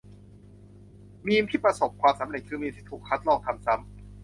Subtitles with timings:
[1.25, 3.89] มีมที่ประสบความสำเร็จ คือมีมที่ถูกคัดลอก ทำซ้ำ